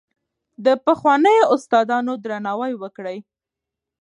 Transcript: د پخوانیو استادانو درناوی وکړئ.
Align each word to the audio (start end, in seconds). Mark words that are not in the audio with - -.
د 0.65 0.67
پخوانیو 0.85 1.49
استادانو 1.55 2.13
درناوی 2.25 2.73
وکړئ. 2.81 3.17